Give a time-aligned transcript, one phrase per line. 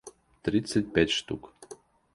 [0.41, 1.53] тридцать пять штук